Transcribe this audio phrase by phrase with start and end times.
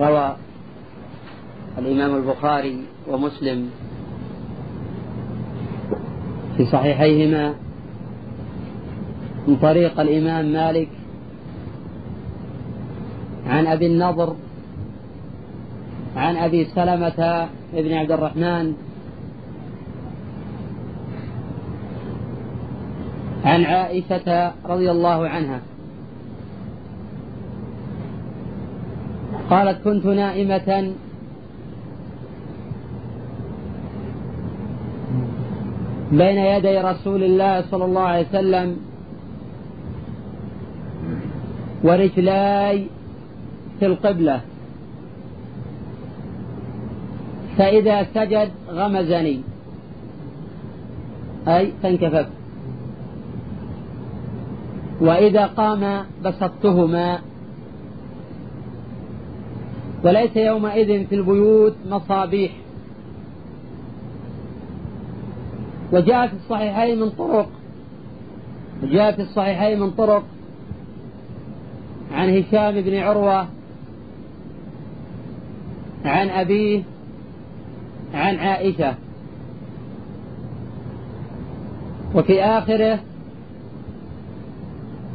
[0.00, 0.36] روى
[1.78, 3.70] الإمام البخاري ومسلم
[6.56, 7.54] في صحيحيهما
[9.48, 10.88] من طريق الإمام مالك
[13.46, 14.36] عن أبي النضر
[16.16, 18.74] عن أبي سلمة بن عبد الرحمن
[23.44, 25.60] عن عائشة رضي الله عنها
[29.52, 30.92] قالت كنت نائمة.
[36.12, 38.76] بين يدي رسول الله صلى الله عليه وسلم
[41.84, 42.86] ورجلاي
[43.78, 44.40] في القبلة.
[47.58, 49.40] فإذا سجد غمزني.
[51.48, 52.28] أي فانكففت
[55.00, 57.18] وإذا قام بسطتهما
[60.04, 62.52] وليس يومئذ في البيوت مصابيح.
[65.92, 67.48] وجاء في الصحيحين من طرق.
[68.82, 70.24] جاء في الصحيحين من طرق.
[72.12, 73.48] عن هشام بن عروة.
[76.04, 76.82] عن أبيه.
[78.14, 78.94] عن عائشة.
[82.14, 83.00] وفي آخره.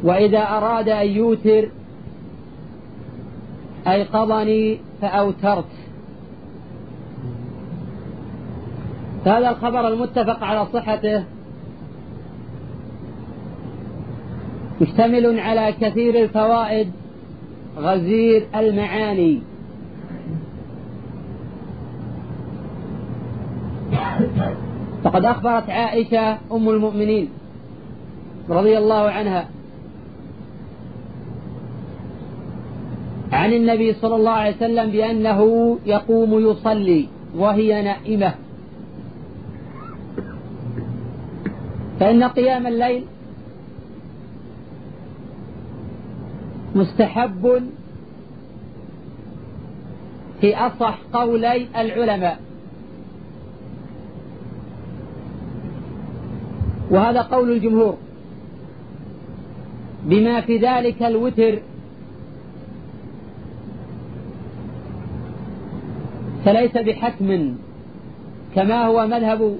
[0.02, 1.68] وإذا أراد أن يوتر
[3.88, 5.64] أيقظني فأوترت.
[9.26, 11.24] هذا الخبر المتفق على صحته.
[14.80, 16.92] مشتمل على كثير الفوائد.
[17.78, 19.40] غزير المعاني.
[25.04, 27.28] فقد أخبرت عائشة أم المؤمنين
[28.48, 29.48] رضي الله عنها
[33.38, 35.40] عن النبي صلى الله عليه وسلم بأنه
[35.86, 38.34] يقوم يصلي وهي نائمة.
[42.00, 43.04] فإن قيام الليل
[46.74, 47.62] مستحب
[50.40, 52.40] في أصح قولي العلماء.
[56.90, 57.96] وهذا قول الجمهور.
[60.04, 61.58] بما في ذلك الوتر
[66.48, 67.54] فليس بحتم
[68.54, 69.58] كما هو مذهب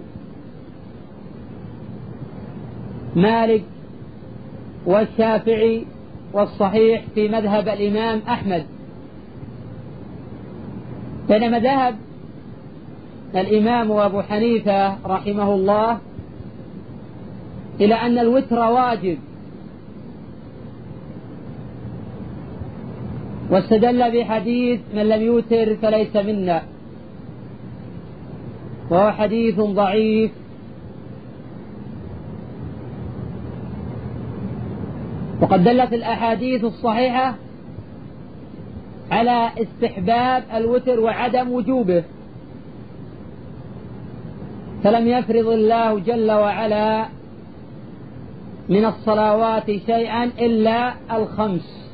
[3.16, 3.62] مالك
[4.86, 5.84] والشافعي
[6.32, 8.64] والصحيح في مذهب الإمام أحمد.
[11.28, 11.94] بينما ذهب
[13.36, 15.98] الإمام أبو حنيفة رحمه الله
[17.80, 19.18] إلى أن الوتر واجب
[23.50, 26.62] واستدل بحديث من لم يوتر فليس منا.
[28.90, 30.30] وهو حديث ضعيف.
[35.40, 37.34] وقد دلت الأحاديث الصحيحة
[39.10, 42.04] على استحباب الوتر وعدم وجوبه.
[44.84, 47.06] فلم يفرض الله جل وعلا
[48.68, 51.87] من الصلوات شيئا إلا الخمس.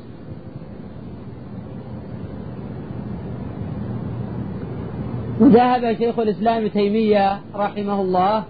[5.39, 8.43] وذهب شيخ الإسلام تيمية رحمه الله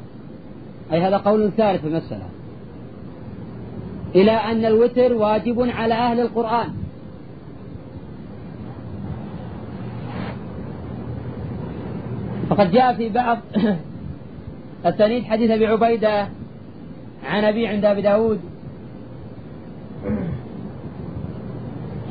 [0.94, 2.25] أي هذا قول ثالث في المسألة.
[4.16, 6.73] إلى أن الوتر واجب على أهل القرآن.
[12.50, 13.38] فقد جاء في بعض
[14.85, 16.28] السنيد حديث أبي عبيدة
[17.25, 18.40] عن أبي عند أبي داود.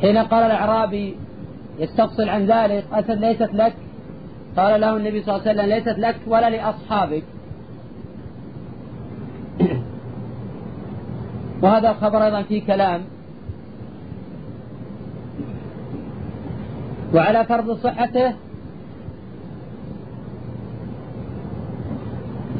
[0.00, 1.16] حين قال الأعرابي
[1.78, 3.74] يستفصل عن ذلك أسد ليست لك
[4.56, 7.22] قال له النبي صلى الله عليه وسلم ليست لك ولا لأصحابك.
[11.62, 13.00] وهذا الخبر أيضا فيه كلام.
[17.14, 18.34] وعلى فرض صحته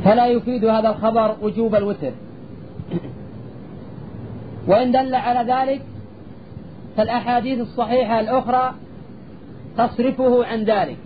[0.05, 2.13] فلا يفيد هذا الخبر وجوب الوتر.
[4.69, 5.83] وإن دل على ذلك
[6.97, 8.75] فالأحاديث الصحيحة الأخرى
[9.79, 11.04] تصرفه عن ذلك.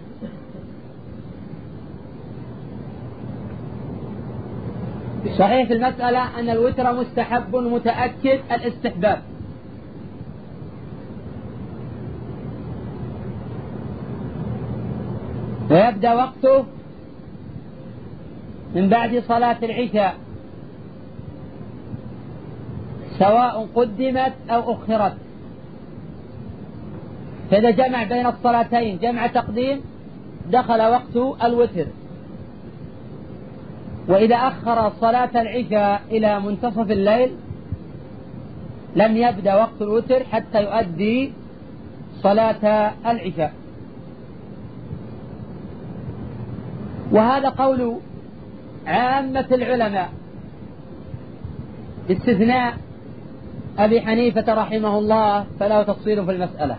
[5.39, 5.69] صحيح.
[5.69, 9.23] في المسألة أن الوتر مستحب متأكد الاستحباب.
[15.71, 16.65] ويبدأ وقته
[18.75, 20.15] من بعد صلاة العشاء
[23.19, 25.17] سواء قدمت أو أخرت.
[27.51, 29.81] فإذا جمع بين الصلاتين جمع تقديم
[30.51, 31.87] دخل وقت الوتر.
[34.09, 37.31] وإذا أخر صلاة العشاء إلى منتصف الليل
[38.97, 41.33] لم يبدأ وقت الوتر حتى يؤدي
[42.23, 43.53] صلاة العشاء.
[47.13, 47.97] وهذا قول
[48.87, 50.09] عامة العلماء.
[52.09, 52.77] باستثناء
[53.79, 56.79] أبي حنيفة رحمه الله فله تفصيل في المسألة.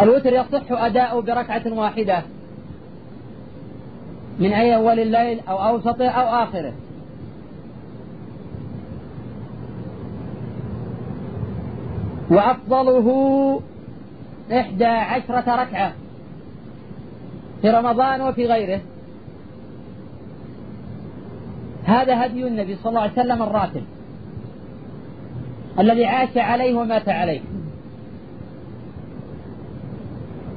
[0.00, 2.22] الوتر يصح أداؤه بركعة واحدة.
[4.38, 6.72] من أي أول الليل أو أوسطه أو آخره.
[12.30, 13.60] وأفضله
[14.52, 15.92] إحدى عشرة ركعة.
[17.62, 18.80] في رمضان وفي غيره.
[21.84, 23.82] هذا هدي النبي صلى الله عليه وسلم الراتب.
[25.78, 27.40] الذي عاش عليه ومات عليه.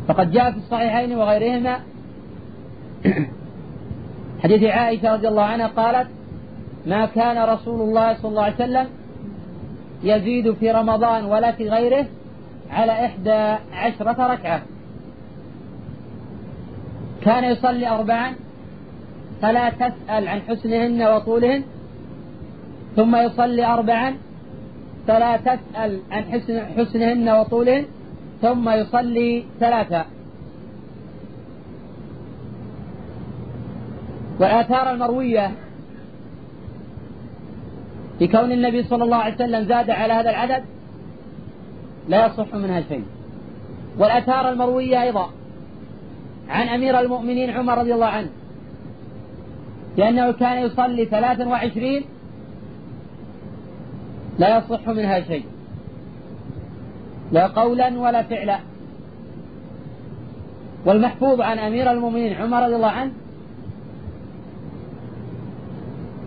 [0.10, 1.80] فقد جاء في الصحيحين وغيرهما.
[4.44, 6.08] حديث عائشة رضي الله عنها قالت
[6.86, 8.88] ما كان رسول الله صلى الله عليه وسلم
[10.04, 12.06] يزيد في رمضان ولا في غيره
[12.72, 14.62] على إحدى عشرة ركعة.
[17.22, 18.34] كان يصلي أربعا
[19.42, 21.64] فلا تسأل عن حسنهن وطولهن.
[22.96, 24.16] ثم يصلي أربعا
[25.08, 27.86] فلا تسأل عن حسن حسنهن وطولهن.
[28.42, 30.06] ثم يصلي ثلاثة.
[34.40, 35.52] والآثار المروية
[38.20, 40.64] في كون النبي صلى الله عليه وسلم زاد على هذا العدد
[42.08, 43.04] لا يصح منها شيء.
[43.98, 45.30] والآثار المروية أيضا
[46.50, 48.30] عن أمير المؤمنين عمر رضي الله عنه
[49.98, 52.04] لأنه كان يصلي ثلاثا وعشرين
[54.40, 55.46] لا يصح منها شيء.
[57.32, 58.60] لا قولا ولا فعلا.
[60.86, 63.12] والمحفوظ عن أمير المؤمنين عمر رضي الله عنه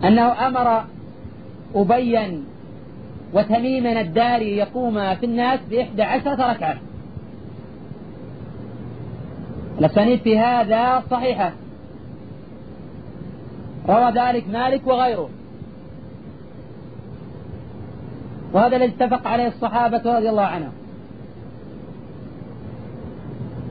[0.03, 0.83] أنه أمر
[1.75, 2.43] أبيا
[3.33, 6.77] وتميما الداري يقوم في الناس بإحدى عشرة ركعة.
[9.79, 11.51] الأسانيد في هذا صحيحة.
[13.89, 15.29] روى ذلك مالك وغيره.
[18.53, 20.82] وهذا الذي اتفق عليه الصحابة رضي الله عنهم.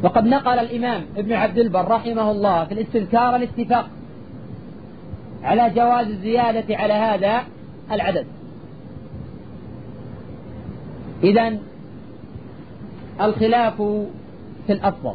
[0.02, 3.88] وقد نقل الإمام ابن عبد البر رحمه الله في الاستذكار الاتفاق
[5.42, 7.42] على جواز الزيادة على هذا
[7.92, 8.26] العدد.
[11.24, 11.58] إذا
[13.20, 13.76] الخلاف
[14.66, 15.14] في الأفضل.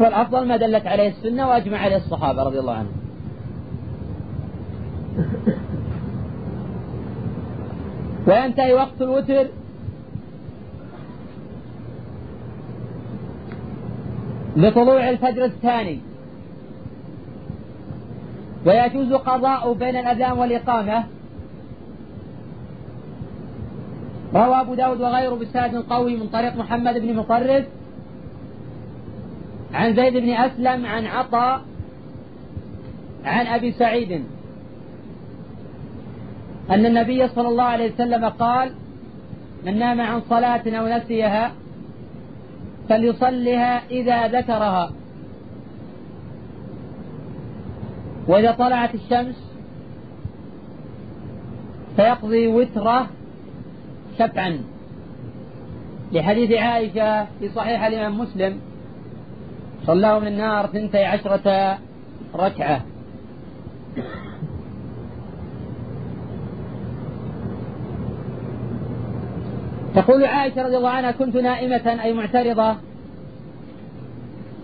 [0.00, 3.04] والأفضل ما دلت عليه السنة وأجمع عليه الصحابة رضي الله عنهم.
[8.26, 9.46] وينتهي وقت الوتر
[14.56, 16.00] بطلوع الفجر الثاني.
[18.66, 21.04] ويجوز قضاء بين الأذان والإقامة.
[24.34, 27.64] روى أبو داود وغيره بسند قوي من طريق محمد بن مطرف.
[29.74, 31.60] عن زيد بن أسلم عن عطاء
[33.24, 34.24] عن أبي سعيد.
[36.70, 38.72] أن النبي صلى الله عليه وسلم قال
[39.66, 41.52] من نام عن صلاة أو نسيها
[42.88, 44.92] فليصلها إذا ذكرها.
[48.28, 49.52] وإذا طلعت الشمس
[51.96, 53.06] فيقضي وتره
[54.18, 54.60] شفعا.
[56.12, 58.60] لحديث عائشة في صحيح الإمام مسلم
[59.86, 61.78] صلاه من النار ثنتي عشرة
[62.34, 62.80] ركعة.
[69.94, 72.76] تقول عائشة رضي الله عنها كنت نائمة أي معترضة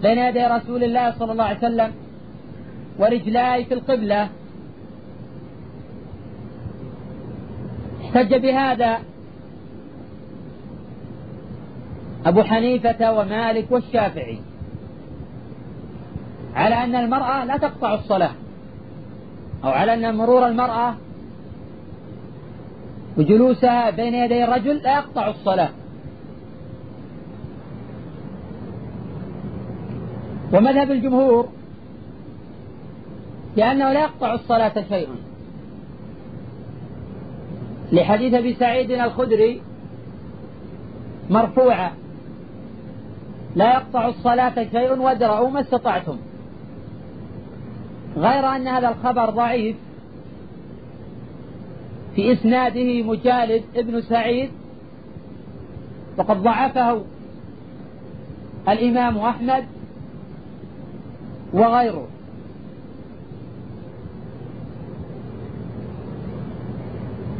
[0.02, 1.92] بين يدي رسول الله صلى الله عليه وسلم
[2.98, 4.28] ورجلاي في القبلة.
[8.04, 8.98] احتج بهذا
[12.26, 14.38] أبو حنيفة ومالك والشافعي
[16.56, 18.32] على أن المرأة لا تقطع الصلاة
[19.64, 20.94] أو على أن مرور المرأة
[23.18, 25.70] وجلوسها بين يدي الرجل لا يقطع الصلاة.
[30.52, 31.48] ومذهب الجمهور
[33.56, 35.08] لأنه لا يقطع الصلاة شيء
[37.92, 39.62] لحديث أبي سعيد الخدري
[41.30, 41.92] مرفوعة.
[43.56, 46.16] لا يقطع الصلاة شيء وادرأوا ما استطعتم.
[48.16, 49.76] غير أن هذا الخبر ضعيف.
[52.16, 54.50] في إسناده مجالد ابن سعيد
[56.16, 57.04] وقد ضعفه
[58.68, 59.64] الإمام أحمد
[61.52, 62.08] وغيره.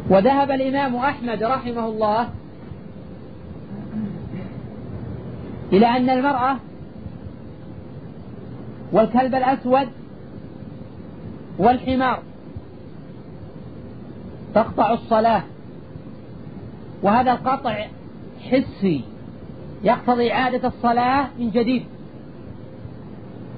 [0.09, 2.29] وذهب الإمام أحمد رحمه الله
[5.73, 6.57] إلى أن المرأة
[8.91, 9.87] والكلب الأسود
[11.57, 12.23] والحمار
[14.55, 15.43] تقطع الصلاة.
[17.03, 17.85] وهذا القطع
[18.49, 19.01] حسي
[19.83, 21.83] يقتضي إعادة الصلاة من جديد.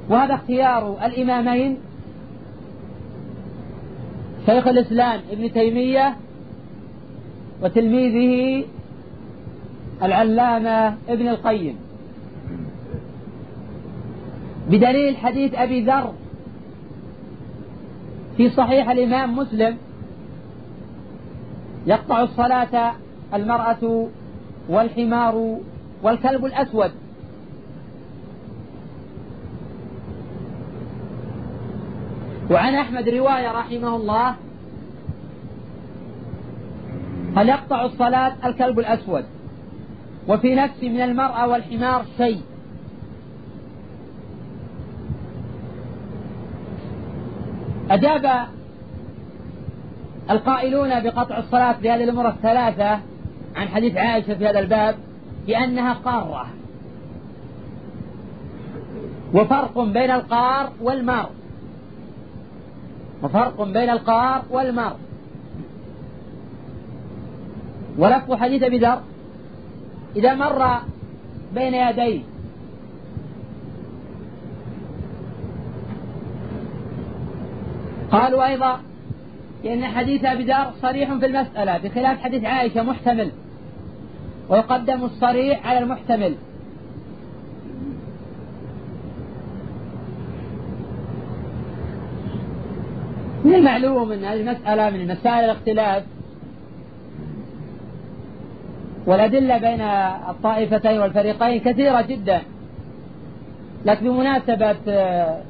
[0.10, 1.78] وهذا اختيار الإمامين.
[4.46, 6.16] شيخ الإسلام ابن تيمية
[7.62, 8.66] وتلميذه
[10.04, 11.76] العلامة ابن القيم.
[14.70, 16.14] بدليل حديث أبي ذر
[18.38, 19.78] في صحيح الإمام مسلم
[21.86, 22.94] يقطع الصلاة
[23.34, 24.08] المرأة
[24.70, 25.58] والحمار
[26.04, 26.92] والكلب الأسود.
[32.52, 34.36] وعن أحمد رواية رحمه الله
[37.36, 39.26] هل يقطع الصلاة الكلب الأسود؟
[40.28, 42.42] وفي نفس من المرأة والحمار شيء.
[47.92, 48.48] أجاب
[50.30, 53.00] القائلون بقطع الصلاة بهذه الأمور الثلاثة
[53.56, 54.96] عن حديث عائشة في هذا الباب
[55.48, 56.48] بأنها قارة.
[59.34, 61.30] وفرق بين القار والمار.
[63.24, 64.96] وفرق بين القار والمار.
[67.98, 69.02] ولفظ حديث أبي ذر
[70.16, 70.80] إذا مر
[71.56, 72.22] بين يديه.
[78.12, 78.80] قالوا أيضا
[79.64, 83.32] لأن حديث أبي ذر صريح في المسألة بخلاف حديث عائشة محتمل.
[84.50, 86.36] ويقدم الصريح على المحتمل.
[93.44, 96.04] من المعلوم أن هذه المسألة من مسائل الاختلاف؟
[99.06, 99.82] والأدلة بين
[100.30, 102.42] الطائفتين والفريقين كثيرة جدا.
[103.86, 105.42] لكن بمناسبة آه،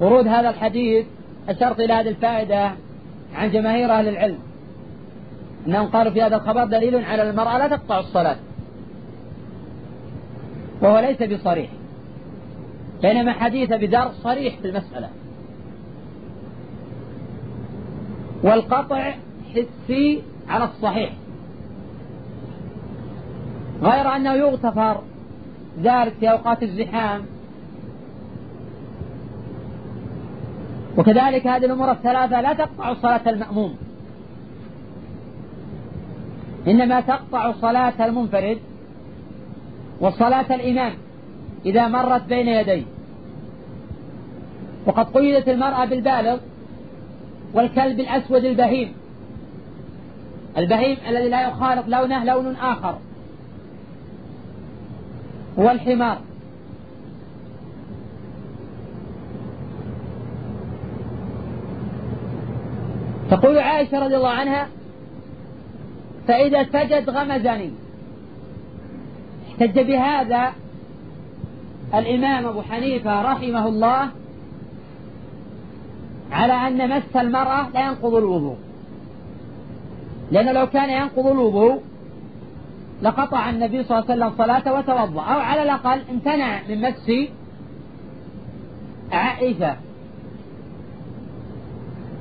[0.00, 1.06] ورود هذا الحديث
[1.48, 2.85] أشرت إلى هذه الفائدة.
[3.36, 4.38] عن جماهير أهل العلم.
[5.66, 8.36] أنهم قالوا في هذا الخبر دليل على المرأة لا تقطع الصلاة.
[10.80, 11.70] وهو ليس بصريح.
[13.02, 15.08] بينما حديث بذر صريح في المسألة.
[18.42, 19.14] والقطع
[19.54, 21.12] حسي على الصحيح.
[23.82, 25.02] غير أنه يغتفر
[25.82, 27.22] ذلك في أوقات الزحام.
[30.96, 33.74] وكذلك هذه الأمور الثلاثة لا تقطع صلاة المأموم.
[36.68, 38.58] إنما تقطع صلاة المنفرد
[40.00, 40.92] وصلاة الإمام
[41.66, 42.82] إذا مرت بين يديه.
[44.86, 46.38] وقد قيدت المرأة بالبالغ
[47.54, 48.92] والكلب الأسود البهيم.
[50.58, 52.98] البهيم الذي لا يخالط لونه لون آخر.
[55.58, 56.18] هو الحمار
[63.30, 64.68] تقول عائشة رضي الله عنها
[66.28, 67.70] فإذا سجد غمزني.
[69.48, 70.52] احتج بهذا
[71.94, 74.08] الإمام أبو حنيفة رحمه الله
[76.32, 78.56] على أن مس المرأة لا ينقض الوضوء.
[80.32, 81.82] لأنه لو كان ينقض الوضوء
[83.02, 87.10] لقطع النبي صلى الله عليه وسلم صلاته وتوضأ أو على الأقل امتنع من مس
[89.12, 89.76] عائشة.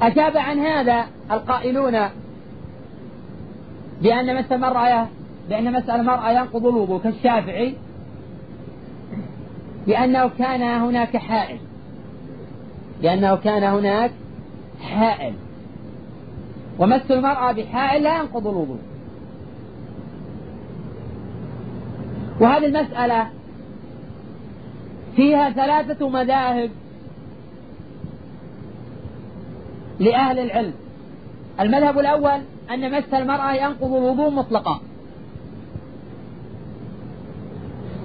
[0.01, 2.09] أجاب عن هذا القائلون
[4.01, 5.07] بأن مس المرأة
[5.49, 7.75] بأن مس المرأة ينقض الوضوء كالشافعي
[9.87, 11.59] لأنه كان هناك حائل.
[13.01, 14.11] لأنه كان هناك
[14.81, 15.33] حائل.
[16.79, 18.79] ومس المرأة بحائل لا ينقض الوضوء.
[22.39, 23.27] وهذه المسألة
[25.15, 26.69] فيها ثلاثة مذاهب
[29.99, 30.73] لأهل العلم.
[31.59, 32.41] المذهب الأول
[32.73, 34.79] أن مس المرأة ينقض الوضوء مطلقا.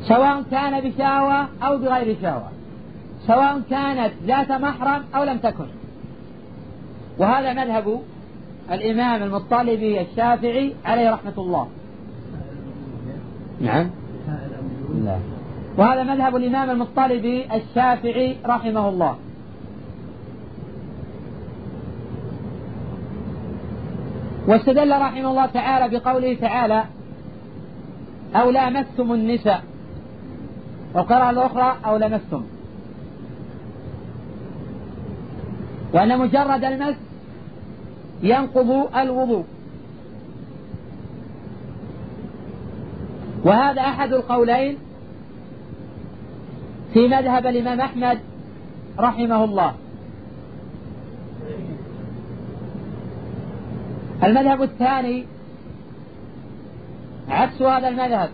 [0.02, 2.48] سواء كان بشهوة أو بغير شهوة.
[3.26, 5.66] سواء كانت ذات محرم أو لم تكن.
[7.18, 8.00] وهذا مذهب
[8.70, 11.68] الإمام المطلبي الشافعي عليه رحمة الله.
[13.60, 13.90] نعم.
[15.04, 15.18] لا
[15.78, 19.16] وهذا مذهب الإمام المطلبي الشافعي رحمه الله.
[24.50, 26.84] واستدل رحمه الله تعالى بقوله تعالى
[28.34, 29.62] أو لامستم النساء.
[30.94, 32.44] والقراءة الأخرى أو لمستم.
[35.92, 36.96] وأن مجرد المس
[38.22, 39.44] ينقض الوضوء.
[43.44, 44.78] وهذا أحد القولين
[46.94, 48.18] في مذهب الإمام أحمد
[48.98, 49.74] رحمه الله.
[54.24, 55.26] المذهب الثاني
[57.28, 58.30] عكس هذا المذهب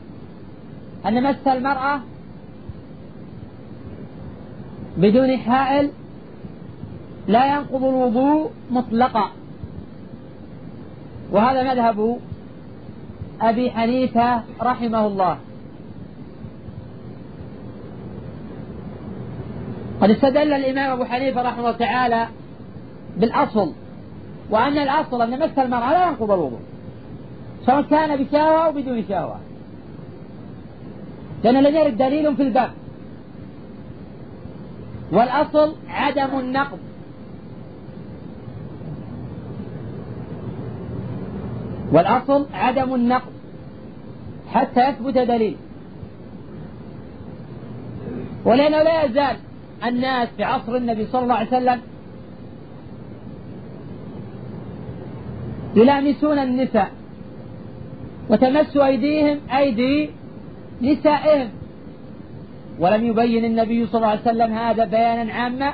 [1.07, 2.01] أن مس المرأة
[4.97, 5.91] بدون حائل
[7.29, 9.31] لا ينقض الوضوء مطلقا.
[11.33, 12.19] وهذا مذهب
[13.41, 15.39] أبي حنيفة رحمه الله.
[20.01, 22.29] قد استدل الإمام أبو حنيفة رحمه الله تعالى
[23.17, 23.73] بالأصل.
[24.51, 26.61] وأن الأصل أن مس المرأة لا ينقض الوضوء
[27.67, 29.41] سواء كان بشهوة أو بدون شهوة.
[31.45, 32.71] لأن لم يرد دليل في الباب
[35.13, 36.79] والأصل عدم النقض.
[41.93, 43.33] والأصل عدم النقض.
[44.53, 45.57] حتى يثبت دليل.
[48.45, 49.37] ولأنه لا يزال
[49.85, 51.81] الناس في عصر النبي صلى الله عليه وسلم
[55.77, 56.91] يلامسون النساء.
[58.31, 60.11] وتمس أيديهم أيدي
[60.83, 61.49] نسائهم.
[62.79, 65.73] ولم يبين النبي صلى الله عليه وسلم هذا بيانا عاما.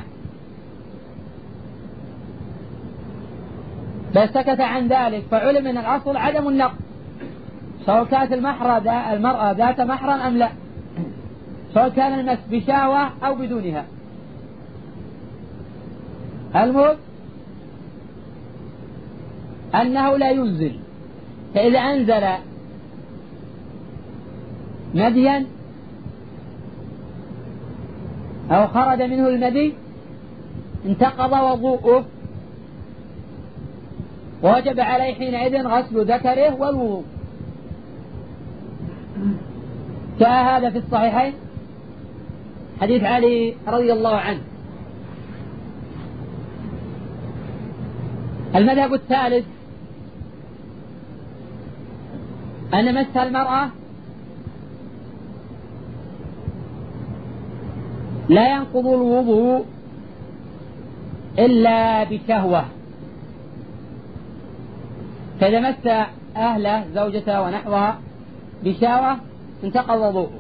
[4.15, 6.75] بل سكت عن ذلك فعلم من الأصل عدم النقد
[7.87, 10.49] سواء كانت المرأة ذات محرم أم لا.
[11.75, 13.85] سواء كان المس بشاوة أو بدونها.
[16.57, 16.97] المهم
[19.75, 20.79] أنه لا ينزل.
[21.55, 22.29] فإذا أنزل
[24.95, 25.47] مديا
[28.51, 29.75] أو خرج منه المدي
[30.87, 32.05] انتقض وضوءه.
[34.43, 37.05] ووجب عليه حينئذ غسل ذكره والوضوء.
[40.21, 41.33] جاء هذا في الصحيحين
[42.81, 44.41] حديث علي رضي الله عنه.
[48.55, 49.45] المذهب الثالث
[52.75, 53.69] أن مس المرأة؟
[58.29, 59.65] لا ينقض الوضوء
[61.39, 62.65] إلا بشهوة.
[65.41, 66.07] فإذا مس
[66.37, 67.99] أهله زوجته ونحوها
[68.65, 69.17] بشهوة
[69.65, 70.31] انتقض وضوءه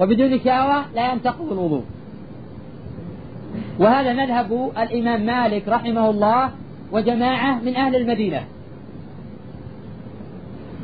[0.00, 1.84] وبدون شهوة لا ينتقض الوضوء.
[3.78, 6.50] وهذا مذهب الإمام مالك رحمه الله
[6.92, 8.44] وجماعة من أهل المدينة.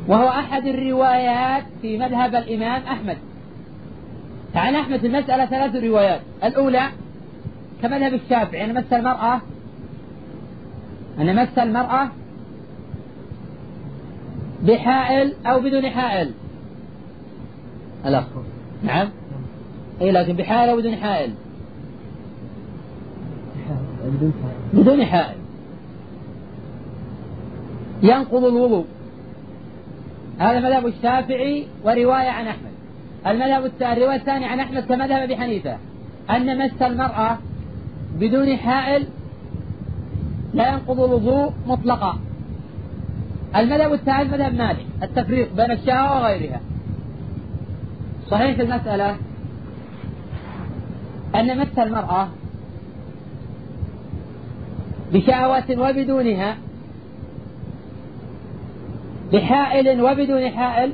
[0.07, 3.17] وهو أحد الروايات في مذهب الإمام أحمد.
[4.55, 6.21] عن أحمد المسألة ثلاث روايات.
[6.43, 6.89] الأولى
[7.81, 9.41] كمذهب الشافعي أن مس المرأة
[11.19, 12.09] أن مس المرأة
[14.63, 16.31] بحائل أو بدون حائل.
[18.05, 18.25] الأخ
[18.83, 19.09] نعم.
[20.01, 21.33] أي لكن بحائل أو بدون حائل.
[24.73, 25.37] بدون حائل.
[28.03, 28.85] ينقض الوضوء.
[30.39, 32.71] هذا مذهب الشافعي ورواية عن أحمد.
[33.27, 35.77] المذهب الرواية الثانية عن أحمد كمذهب أبي حنيفة.
[36.29, 37.37] أن مس المرأة
[38.19, 39.07] بدون حائل
[40.53, 42.19] لا ينقض الوضوء مطلقا.
[43.55, 46.61] المذهب الثالث مذهب مالك التفريق بين الشهوة وغيرها.
[48.31, 49.15] صحيح المسألة؟
[51.35, 52.27] أن مس المرأة
[55.13, 56.57] بشهوة وبدونها
[59.33, 60.93] بحائل وبدون حائل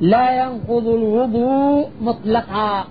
[0.00, 2.84] لا ينقض الوضوء مطلقا.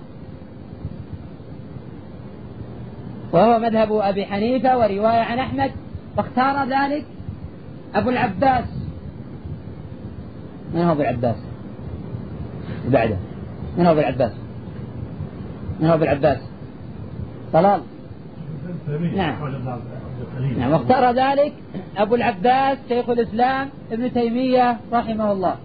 [3.32, 5.70] وهو مذهب أبي حنيفة ورواية عن أحمد.
[6.16, 7.04] واختار ذلك
[7.94, 8.64] أبو العباس.
[10.74, 11.36] من هو أبو العباس؟
[12.88, 13.16] بعده.
[13.78, 14.32] من هو أبو العباس؟
[15.80, 16.38] من هو أبو العباس؟
[17.52, 17.80] طلال.
[19.16, 19.36] نعم.
[20.38, 21.52] نعم واختار ذلك
[21.96, 25.56] أبو العباس شيخ الإسلام ابن تيمية رحمه الله.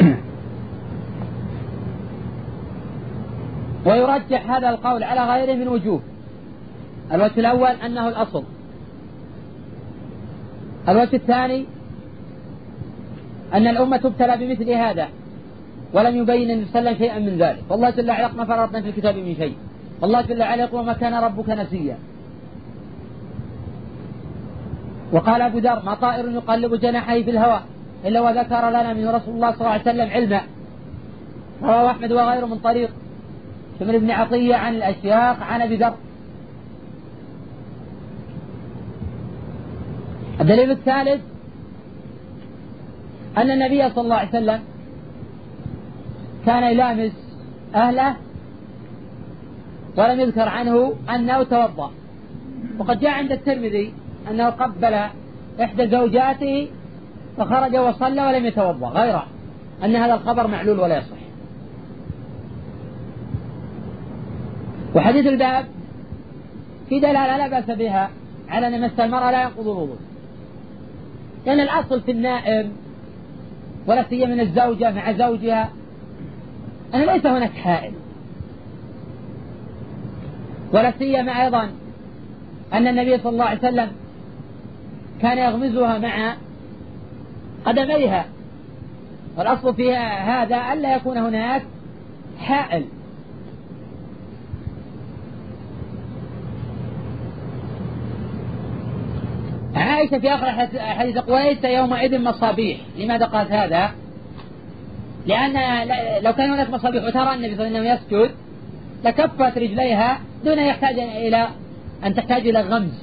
[3.86, 6.00] ويرجح هذا القول على غيره من وجوه.
[7.12, 8.44] الوجه الأول أنه الأصل.
[10.88, 11.64] الوجه الثاني
[13.54, 15.08] أن الأمة تبتلى بمثل هذا.
[15.94, 17.62] ولم يبين النبي صلى الله عليه وسلم شيئا من ذلك.
[17.70, 19.56] والله جل وعلا ما فرطنا في الكتاب من شيء.
[20.04, 21.98] الله جل وعلا يقول وما كان ربك نسيا.
[25.12, 27.62] وقال أبو ذر ما طائر يقلب جناحيه في الهواء
[28.04, 30.40] إلا وذكر لنا من رسول الله صلى الله عليه وسلم علما.
[31.62, 32.90] رواه أحمد وغيره من طريق.
[33.80, 35.94] شمر بن عطية عن الأشياخ عن أبي ذر.
[40.40, 41.20] الدليل الثالث
[43.38, 44.60] أن النبي صلى الله عليه وسلم
[46.46, 47.12] كان يلامس
[47.74, 48.16] أهله
[49.96, 51.90] ولم يذكر عنه أنه توضأ.
[52.78, 53.94] وقد جاء عند الترمذي
[54.30, 54.94] أنه قبل
[55.62, 56.68] إحدى زوجاته
[57.36, 58.88] فخرج وصلى ولم يتوضأ.
[58.88, 59.20] غير
[59.84, 61.16] أن هذا الخبر معلول ولا يصح.
[64.94, 65.64] وحديث الباب
[66.88, 68.10] في دلالة لا بأس بها
[68.48, 69.98] على أن مس المرأة لا ينقض الوضوء.
[71.46, 72.72] لأن الأصل في النائم
[73.86, 75.70] ولا سيما من الزوجة مع زوجها
[76.94, 77.92] أن ليس هناك حائل.
[80.72, 81.70] ولا سيما أيضا
[82.72, 83.92] أن النبي صلى الله عليه وسلم
[85.22, 86.34] كان يغمزها مع
[87.64, 88.24] قدميها.
[89.36, 91.62] والأصل في هذا ألا يكون هناك
[92.38, 92.84] حائل.
[99.74, 102.80] عائشة في آخر حديث قويس يومئذ مصابيح.
[102.98, 103.90] لماذا قالت هذا؟
[105.26, 105.52] لأن
[106.22, 108.30] لو كان هناك مصابيح وترى النبي صلى الله عليه وسلم يسجد
[109.04, 111.48] لكفت رجليها دون يحتاج إلى
[112.04, 113.02] أن تحتاج إلى غمز.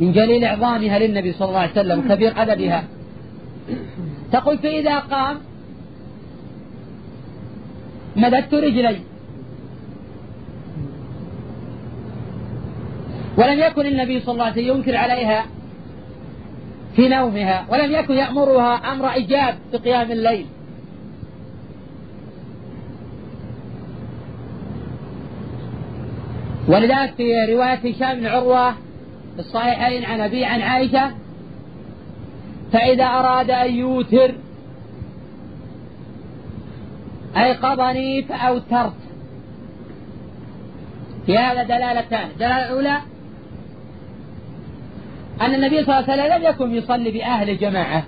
[0.00, 2.84] من جليل عظامها للنبي صلى الله عليه وسلم وكبير عددها
[4.32, 5.38] تقول فإذا قام
[8.16, 9.00] مددت رجلي.
[13.36, 15.46] ولم يكن النبي صلى الله عليه وسلم ينكر عليها
[16.96, 20.46] في نومها ولم يكن يأمرها أمر إيجاب في قيام الليل.
[26.72, 28.72] ولذلك في رواية هشام بن عروة
[29.34, 31.10] في الصحيحين عن أبي عن عائشة
[32.72, 34.34] فإذا أراد أن يوتر
[37.36, 38.92] أيقظني فأوترت
[41.26, 42.28] في هذا دلالتان.
[42.30, 42.98] الدلالة الأولى
[45.40, 48.04] أن النبي صلى الله عليه وسلم لم يكن يصلي بأهل جماعة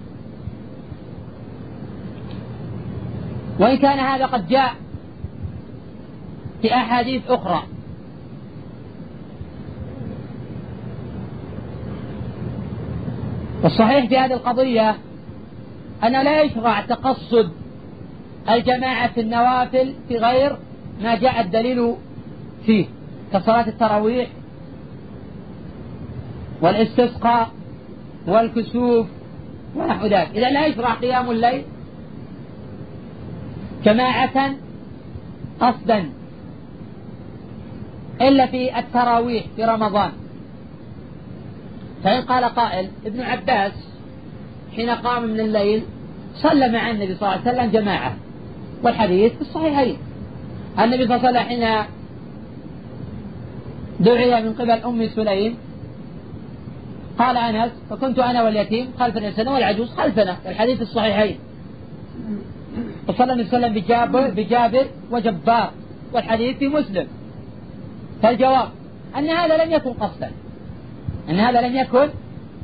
[3.61, 4.75] وإن كان هذا قد جاء
[6.63, 7.74] في أحاديث أخرى.
[13.65, 14.97] والصحيح في هذه القضية
[16.05, 17.51] أنه لا يشرع تقصد
[18.51, 20.57] الجماعة في النوافل في غير
[21.03, 21.95] ما جاء الدليل
[22.67, 22.87] فيه
[23.33, 24.29] كصلاة التراويح
[26.61, 27.51] والاستسقاء
[28.27, 29.07] والكسوف
[29.77, 30.31] ونحو ذلك.
[30.35, 31.65] إذا لا يشرع قيام الليل
[33.85, 34.55] جماعة
[35.61, 36.11] قصدا
[38.21, 40.13] إلا في التراويح في رمضان.
[42.05, 43.73] فإن قال قائل ابن عباس
[44.77, 45.83] حين قام من الليل
[46.35, 48.17] صلى مع النبي صلى الله عليه وسلم جماعة
[48.83, 49.97] والحديث في الصحيحين.
[50.79, 51.87] النبي صلى الله عليه وسلم حين
[54.01, 55.57] دعي من قبل أم سليم
[57.19, 60.37] قال أنس فكنت أنا واليتيم خلف صلى والعجوز خلفنا.
[60.47, 61.39] الحديث الصحيحين.
[63.09, 65.71] وصلى النبي صلى الله عليه وسلم بجابر, بجابر وجبار
[66.13, 67.07] والحديث في مسلم.
[68.23, 68.69] فالجواب
[69.19, 70.31] أن هذا لم يكن قصدا.
[71.31, 72.09] أن هذا لم يكن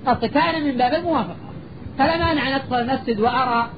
[0.06, 1.36] قصدا كان من باب الموافقة.
[1.98, 3.70] فلا مانع أن أدخل المسجد وأرى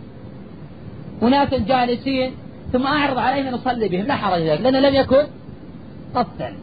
[1.22, 2.32] أناس جالسين
[2.72, 4.06] ثم أعرض عليهم أن أصلي بهم.
[4.06, 5.26] لا حرج ذلك لأنه لم يكن
[6.14, 6.54] قصدا.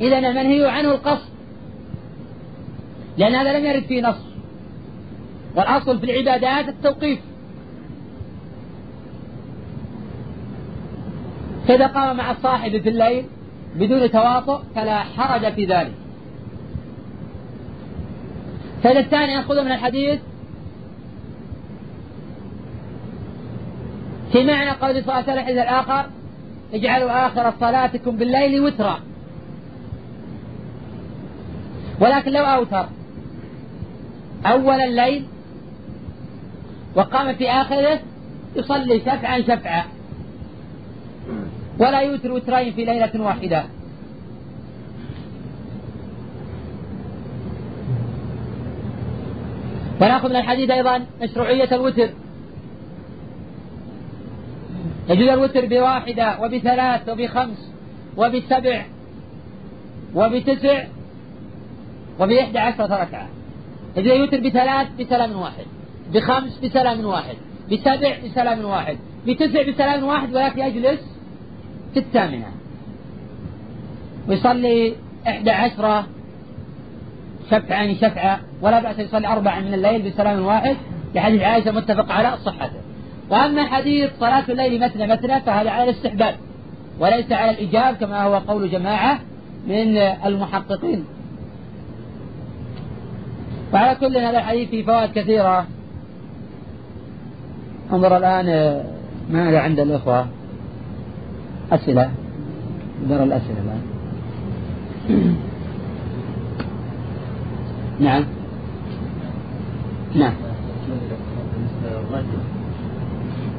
[0.00, 1.28] إذا المنهي عنه القصد
[3.18, 4.20] لأن هذا لم يرد فيه نص.
[5.56, 7.20] والأصل في العبادات التوقيف.
[11.68, 13.24] فإذا قام مع الصاحب في الليل
[13.76, 15.92] بدون تواطؤ فلا حرج في ذلك.
[18.82, 20.20] فإذا الثاني يأخذ من الحديث.
[24.32, 26.06] في معنى قول صلى الله عليه وسلم الآخر
[26.74, 29.00] اجعلوا آخر صلاتكم بالليل وترا.
[32.00, 32.88] ولكن لو أوتر
[34.46, 35.24] أول الليل
[36.94, 38.00] وقام في آخره
[38.56, 39.84] يصلي شفعا شفعا.
[41.78, 43.64] ولا يوتر وترين في ليلة واحدة.
[50.00, 52.10] ونأخذ من الحديث أيضا مشروعية الوتر.
[55.08, 57.72] يجوز الوتر بواحدة وبثلاث وبخمس
[58.16, 58.84] وبسبع
[60.14, 60.84] وبتسع
[62.20, 63.28] وبإحدى عشرة ركعة.
[63.96, 65.64] إذا يوتر بثلاث بسلام واحد
[66.12, 67.36] بخمس بسلام واحد
[67.72, 71.00] بسبع بسلام واحد بتسع بسلام واحد ولكن يجلس
[71.94, 72.46] في الثامنة.
[74.28, 74.94] ويصلي
[75.28, 76.06] إحدى عشرة
[77.50, 80.76] شفعا شفعة ولا بأس يصلي أربعا من الليل بسلام واحد
[81.14, 82.80] لحديث عائشة متفق على صحته.
[83.30, 86.34] وأما حديث صلاة الليل مثنى مثنى فهذا على الاستحباب
[87.00, 89.18] وليس على الإيجاب كما هو قول جماعة
[89.66, 91.04] من المحققين.
[93.74, 95.66] وعلى كل هذا الحديث فيه فوائد كثيرة.
[97.92, 98.80] انظر الآن
[99.30, 100.26] ماذا عند الإخوة؟
[101.72, 102.10] أسئلة.
[103.08, 103.82] نرى الأسئلة الآن.
[108.00, 108.24] نعم.
[110.14, 110.32] نعم.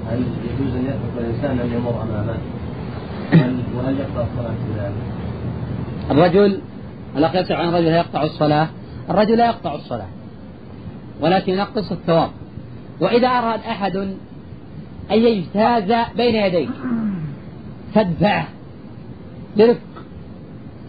[0.09, 2.37] هل يجوز أن يترك الإنسان أن يمر امامه؟
[3.77, 4.93] وهل يقطع الصلاة بذلك؟
[6.11, 6.61] الرجل
[7.17, 8.67] الاخ يسأل عن الرجل يقطع الصلاة.
[9.09, 10.07] الرجل لا يقطع الصلاة
[11.21, 12.29] ولكن ينقص الثواب.
[13.01, 14.17] وإذا أراد أحد أن
[15.11, 16.69] يجتاز بين يديك
[17.93, 18.47] فادفعه
[19.57, 19.79] برفق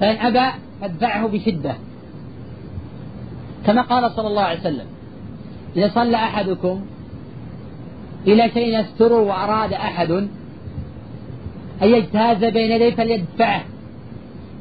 [0.01, 1.75] فإن أبى فادفعه بشدة.
[3.67, 4.87] كما قال صلى الله عليه وسلم
[5.77, 6.81] إذا صلى أحدكم
[8.27, 10.11] إلى شيء يستر وأراد أحد
[11.83, 13.63] أن يجتاز بين يديه فليدفعه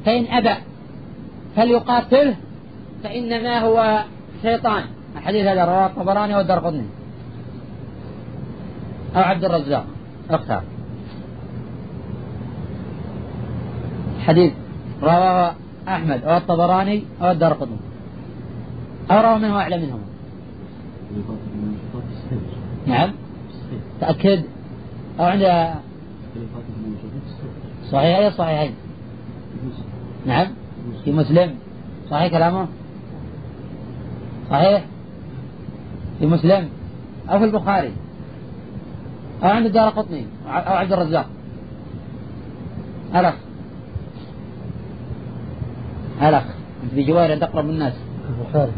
[0.05, 0.55] فإن أبى
[1.55, 2.35] فليقاتله
[3.03, 4.03] فإنما هو
[4.41, 4.83] شيطان.
[5.17, 6.85] الحديث هذا رواه الطبراني والدرقطني.
[9.15, 9.85] أو عبد الرزاق.
[10.29, 10.63] اختار.
[14.19, 14.53] حديث
[15.03, 15.53] رواه
[15.88, 17.88] أحمد أو الطبراني أو الدرقطني
[19.11, 20.03] أو روى منه أعلى منهما
[22.87, 23.11] نعم.
[24.01, 24.43] تأكد.
[25.19, 25.73] أو عند
[27.91, 28.73] صحيح أي صحيحين؟
[30.25, 30.47] نعم.
[31.05, 31.55] في مسلم.
[32.09, 32.67] صحيح كلامه؟
[34.49, 34.85] صحيح؟
[36.19, 36.69] في مسلم.
[37.29, 37.93] أو في البخاري.
[39.43, 40.25] أو عند الدار قطني.
[40.47, 41.25] أو عبد الرزاق.
[43.15, 43.35] الأخ
[46.21, 46.43] الأخ
[46.83, 47.93] أنت في جوار أنت أقرب الناس.
[48.29, 48.71] البخاري.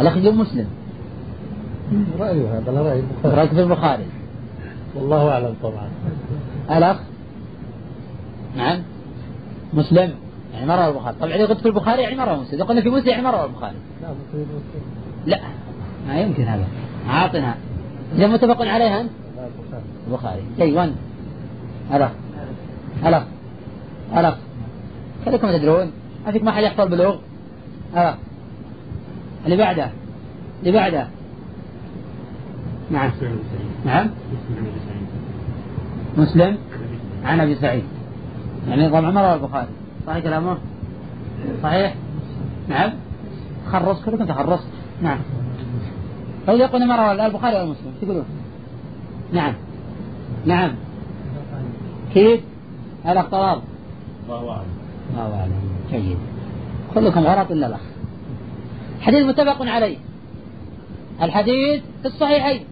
[0.00, 0.66] الأخ يقول مسلم.
[2.18, 2.98] رأيه هذا لا رأي.
[2.98, 4.06] البخاري رأيك في البخاري.
[4.94, 5.88] والله أعلم طبعا.
[6.70, 6.96] الأخ؟
[8.56, 8.82] نعم.
[9.74, 10.14] مسلم.
[10.54, 12.54] يعني مرة البخاري؟ طبعا إذا قلت في البخاري يعني مرة مسلم.
[12.54, 13.76] إذا قلنا في مسلم يعني مرة البخاري.
[15.26, 15.40] لا
[16.08, 16.64] ما يمكن هذا.
[17.08, 17.54] أعطنا
[18.16, 19.84] إذا متفق عليها أنت؟ البخاري.
[20.08, 20.42] البخاري.
[20.58, 20.96] جاي وين؟
[21.94, 22.10] الأخ.
[23.06, 23.22] الأخ.
[24.16, 24.34] الأخ.
[25.26, 25.90] خليكم تدرون.
[26.26, 27.16] ما فيك ما حد يحفظ بلوغ؟
[27.92, 28.14] الأخ.
[29.44, 29.90] اللي بعده.
[30.60, 31.06] اللي بعده.
[32.90, 33.10] نعم.
[33.84, 34.10] نعم.
[36.16, 36.58] مسلم.
[37.24, 37.84] عن أبي سعيد.
[38.68, 39.68] يعني طبعا ما روى البخاري.
[40.06, 40.58] صحيح كلامه؟
[41.62, 41.94] صحيح؟
[42.68, 42.92] نعم.
[43.72, 44.68] خرص كلكم تخرصت
[45.02, 45.18] نعم.
[46.46, 47.92] طيب يقول ما روى البخاري ولا مسلم.
[48.02, 48.24] تقولون
[49.32, 49.54] نعم.
[50.46, 50.70] نعم.
[52.14, 52.40] كيف؟
[53.06, 53.62] الاختلاط
[54.28, 54.66] الله أعلم.
[55.10, 55.52] الله أعلم.
[55.90, 56.18] جيد.
[56.94, 57.93] كلكم غلط إلا الأخ.
[59.04, 59.96] حديث متفق عليه.
[61.22, 62.64] الحديث في الصحيحين.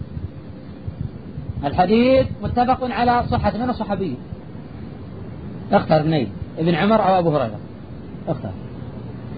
[1.65, 4.17] الحديث متفق على صحة من الصحابي
[5.73, 7.59] اختر اثنين ابن عمر أو أبو هريرة.
[8.29, 8.51] اختر.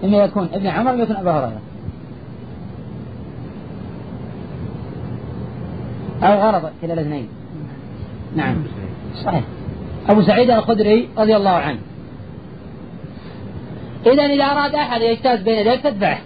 [0.03, 1.61] إما يكون ابن عمر يكون أبو هريرة.
[6.23, 7.27] أو غلط كلا الاثنين.
[8.35, 8.55] نعم.
[9.23, 9.43] صحيح.
[10.09, 11.79] أبو سعيد الخدري رضي الله عنه.
[14.05, 16.19] إذا إذا أراد أحد يجتاز بين يديه فاتبعه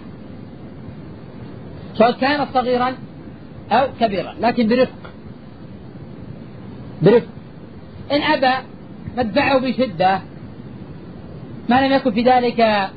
[1.94, 2.94] سواء كان صغيرا
[3.72, 5.10] أو كبيرا لكن برفق.
[7.02, 7.26] برفق.
[8.12, 8.66] إن أبى
[9.16, 10.20] فادفعه بشدة
[11.68, 12.90] ما لم يكن في ذلك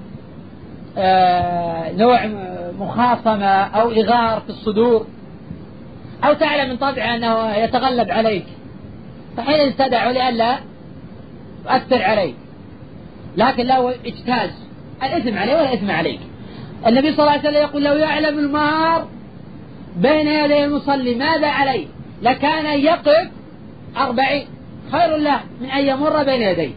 [0.98, 2.26] آه، نوع
[2.80, 5.08] مخاصمة أو إغار في الصدور.
[6.24, 8.46] أو تعلم من طبعه أنه يتغلب عليك.
[9.38, 10.58] فحين تدعه لئلا
[11.66, 12.36] يؤثر عليك.
[13.38, 14.50] لكن لو إجتاز.
[15.04, 16.20] الإثم عليه ولا إثم عليك؟
[16.88, 19.08] النبي صلى الله عليه وسلم يقول لو يعلم المار
[19.98, 21.88] بين يدي المصلي ماذا عليه
[22.22, 23.30] لكان يقف
[23.98, 24.48] أربعين.
[24.92, 26.74] خير له من أن يمر بين يديه.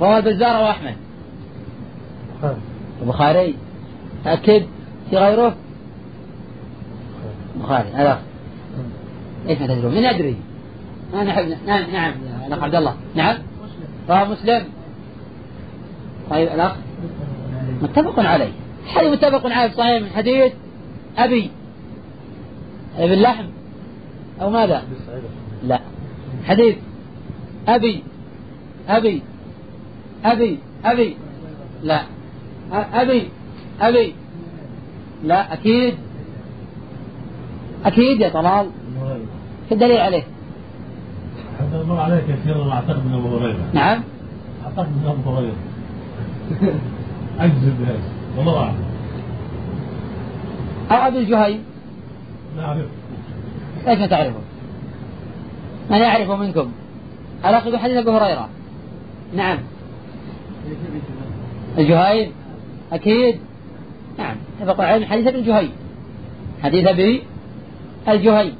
[0.00, 0.96] رواه البزار وأحمد.
[3.02, 3.54] البخاري.
[4.24, 4.62] تأكد
[5.10, 5.56] في غيره؟
[7.56, 7.88] البخاري.
[7.88, 8.22] هذا
[9.48, 10.02] إيش ما تدرون؟ من
[11.24, 12.96] نحب نعم نعم يا الاخ عبد الله.
[13.14, 13.36] نعم؟
[14.08, 14.64] رواه مسلم.
[16.30, 16.72] طيب الأخ.
[17.82, 18.52] متفق عليه.
[18.86, 20.52] حديث متفق عليه صحيح من حديث
[21.18, 21.50] أبي
[22.98, 23.44] ابن لحم
[24.40, 24.82] أو ماذا؟
[25.64, 25.80] لا.
[26.44, 26.76] حديث
[27.68, 28.02] أبي
[28.88, 29.22] أبي
[30.24, 31.16] أبي أبي.
[31.82, 32.02] لا.
[32.72, 33.28] أبي
[33.80, 34.14] أبي.
[35.24, 35.94] لا أكيد.
[37.84, 38.70] أكيد يا طلال.
[39.68, 40.22] في الدليل عليه؟
[41.60, 43.70] هذا مر عليه كثيرا واعتقد من أبو هريرة.
[43.72, 44.02] نعم.
[44.64, 45.56] أعتقد من أبو هريرة.
[47.38, 48.00] أجزم بهذا
[48.36, 48.84] والله أعلم
[50.90, 51.64] أو أبي الجهيم
[52.56, 52.86] لا أعرف
[53.86, 54.40] ليش ما تعرفه؟
[55.90, 56.72] من يعرفه منكم؟
[57.44, 58.48] يقول حديث أبي هريرة.
[59.36, 59.58] نعم.
[61.78, 62.32] الجهيم
[62.92, 63.40] أكيد.
[64.18, 64.36] نعم.
[64.60, 65.70] اتفق العلم حديث ابن جهيم
[66.62, 67.22] حديث أبي
[68.08, 68.54] الجهيم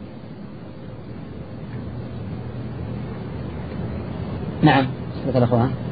[4.62, 4.86] نعم.
[5.14, 5.87] سبحانك الأخوان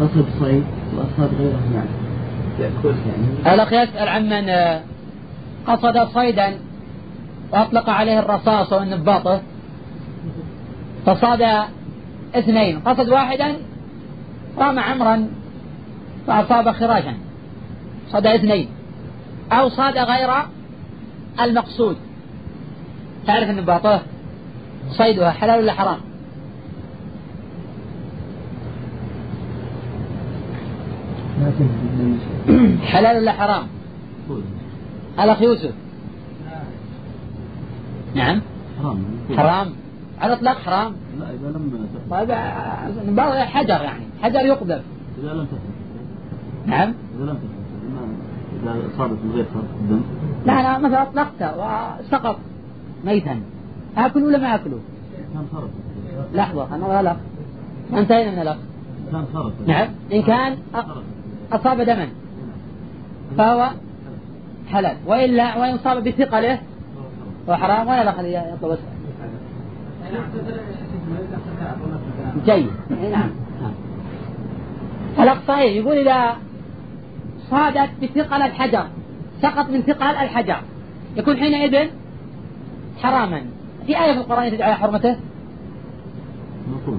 [0.00, 0.64] قصد صيد
[0.96, 1.86] وأصاب غيره نعم.
[2.60, 2.94] يأكل.
[3.06, 4.80] يعني الأخ يسأل عمن آه،
[5.66, 6.58] قصد صيدا
[7.52, 9.40] وأطلق عليه الرصاص والنباطة.
[11.06, 11.42] فصاد
[12.34, 13.56] اثنين قصد واحدا
[14.58, 15.28] رمى عمرا
[16.26, 17.14] فأصاب خراشا
[18.10, 18.68] صاد اثنين.
[19.52, 20.30] أو صاد غير
[21.40, 21.96] المقصود.
[23.26, 24.02] تعرف النباطة؟
[24.90, 25.98] صيدها حلال ولا حرام؟
[31.35, 31.35] ما تنسى
[32.92, 33.66] حلال ولا حرام؟
[35.20, 35.74] الأخ يوسف.
[38.14, 38.40] نعم.
[38.82, 38.98] حرام.
[39.36, 39.68] حرام.
[40.20, 40.92] على الإطلاق حرام.
[41.20, 42.30] لا إذا لم طيب
[43.08, 44.04] نباطة حجر يعني.
[44.22, 44.82] حجر يقذف
[45.22, 45.60] إذا لم تفهم
[46.66, 46.94] نعم.
[47.16, 47.56] إذا لم تفهم
[48.62, 50.00] إذا أصابت من غير فرق الدم
[50.46, 52.36] لا أنا مثلا أطلقته وسقط
[53.04, 53.40] ميتا.
[53.96, 54.78] آكل ولا ما آكله؟
[55.34, 55.70] كان فرق
[56.34, 57.16] لحظة أنا الأخ
[57.92, 58.56] ما انتهينا من الأخ.
[59.12, 59.88] كان فرق نعم.
[60.12, 61.15] إن كان أ-
[61.52, 62.08] أصاب دما.
[63.38, 63.70] فهو
[64.68, 64.96] حلال.
[65.06, 66.58] وإلا وإن صاب بثقله
[67.48, 68.78] وحرام ولا دخل يطلب
[72.46, 72.70] جيد.
[73.12, 73.30] نعم.
[75.48, 76.36] صحيح يقول إذا
[77.50, 78.86] صادت بثقل الحجر
[79.42, 80.60] سقط من ثقل الحجر
[81.16, 81.88] يكون حينئذ
[83.02, 83.42] حراما.
[83.86, 85.16] في آية في القرآن تدعو على حرمته؟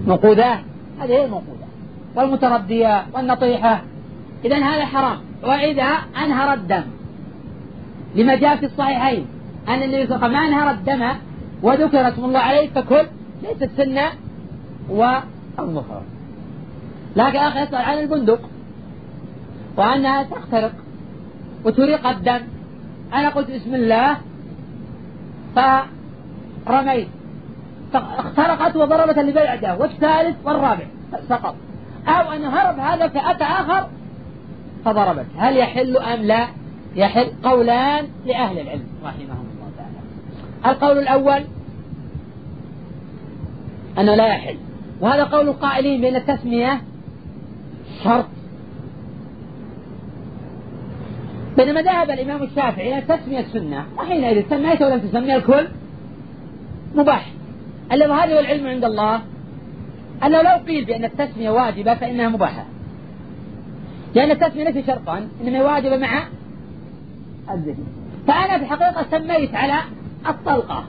[0.08, 0.54] موقودة
[1.00, 1.66] هذه هي الموقودة
[2.16, 3.82] والمتردية والنطيحة.
[4.46, 5.18] إذا هذا حرام.
[5.44, 5.84] وإذا
[6.24, 6.84] أنهر الدم.
[8.16, 9.26] لما جاء في الصحيحين
[9.68, 11.20] أن النبي صلى الله عليه وسلم ما أنهر الدم
[11.62, 13.06] وذكر اسم الله عليه فكل
[13.44, 14.12] ليست سنة
[14.90, 16.04] والمفرد
[17.16, 18.40] لكن أخي يسأل عن البندق.
[19.78, 20.74] وأنها تخترق
[21.66, 22.42] وتريق الدم.
[23.14, 24.18] أنا قلت بسم الله.
[26.66, 27.08] فرميت.
[27.94, 30.86] فاخترقت وضربت اللي بعده والثالث والرابع
[31.30, 31.56] سقط
[32.08, 33.88] أو أن هرب هذا فأتى آخر
[34.88, 36.48] فضربت هل يحل أم لا؟
[36.96, 40.00] يحل قولان لأهل العلم رحمهم الله تعالى.
[40.66, 41.44] القول الأول
[44.00, 44.58] أنه لا يحل.
[45.02, 46.82] وهذا قول القائلين بأن التسمية
[48.04, 48.26] شرط.
[51.58, 55.68] بينما ذهب الإمام الشافعي إلى تسمية السنة وحينئذ سميته ولم تسميه الكل
[56.96, 57.32] مباح.
[57.92, 59.22] الذي هذا هو العلم عند الله
[60.24, 62.66] أنه لو قيل بأن التسمية واجبة فإنها مباحة.
[64.16, 66.28] لأن التسمية ليس شرطا إنما واجبة مع
[67.52, 67.84] الذهن.
[68.28, 69.82] فأنا في الحقيقة سميت على
[70.28, 70.84] الطلقة.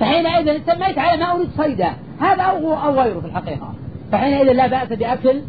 [0.00, 1.92] فحينئذ سميت على ما أريد صيده.
[2.20, 3.74] هذا أو أو غيره في الحقيقة.
[4.12, 5.40] فحينئذ لا بأس بأكل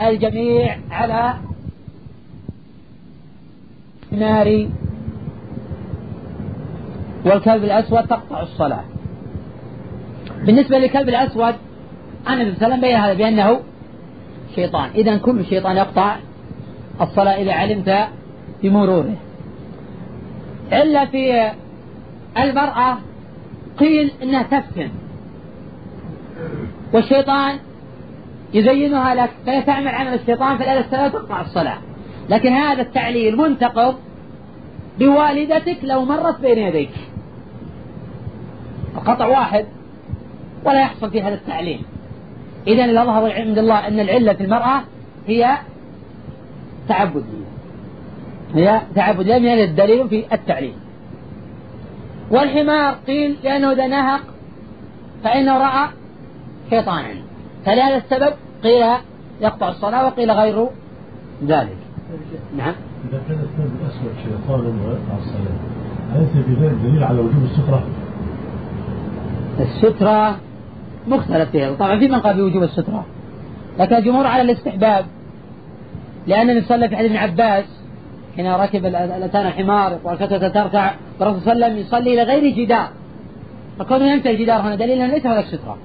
[0.00, 1.34] الجميع على
[4.12, 4.68] نار
[7.24, 8.84] والكلب الأسود تقطع الصلاة.
[10.46, 11.54] بالنسبة للكلب الأسود
[12.26, 13.60] عليه وسلم بين هذا بأنه
[14.56, 16.16] شيطان إذا كل شيطان يقطع
[17.00, 18.08] الصلاة إذا علمت
[18.62, 19.14] بمروره.
[20.72, 21.50] إلا في
[22.38, 22.98] المرأة
[23.78, 24.90] قيل إنها تفتن
[26.92, 27.58] والشيطان
[28.54, 31.78] يزينها لك فلا تعمل عمل الشيطان فلا الصلاة تقطع الصلاة.
[32.30, 33.94] لكن هذا التعليل منتقض
[34.98, 36.90] بوالدتك لو مرت بين يديك.
[38.96, 39.66] القطع واحد
[40.64, 41.82] ولا يحصل في هذا التعليل.
[42.66, 44.82] إذا الأظهر عند الله أن العلة في المرأة
[45.26, 45.58] هي
[46.88, 47.46] تعبدية
[48.54, 50.74] هي تعبدية من الدليل في التعليل
[52.30, 54.20] والحمار قيل لأنه إذا نهق
[55.24, 55.88] فإنه رأى
[56.70, 57.08] شيطانا.
[57.66, 58.86] فلهذا السبب قيل
[59.40, 60.66] يقطع الصلاة وقيل غير
[61.46, 61.76] ذلك.
[62.56, 62.74] نعم.
[63.08, 65.76] إذا كان الكلب الأسود شيطانا ويقطع الصلاة
[66.16, 67.82] أليس في ذلك دليل على وجوب السترة؟
[69.60, 70.36] السترة
[71.08, 71.74] مختلف فيها.
[71.74, 73.06] طبعا في من قال بوجوب السترة.
[73.78, 75.06] لكن الجمهور على الاستحباب.
[76.26, 77.64] لأن النبي صلى في حديث ابن عباس
[78.36, 82.88] حين ركب الأتان الحمار والكتة تركع والرسول صلى الله عليه وسلم يصلي إلى غير جدار.
[83.78, 85.76] فكونه ينتهي الجدار هنا دليل أنه ليس هناك سترة.